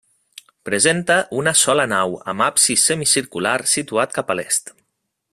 [0.67, 4.73] Presenta una sola nau amb absis semicircular situat cap a l'est.